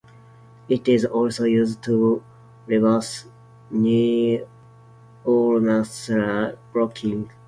It 0.67 0.87
is 0.87 1.05
also 1.05 1.43
used 1.43 1.83
to 1.83 2.23
reverse 2.65 3.25
neuromuscular 3.71 6.57
blocking. 6.73 7.29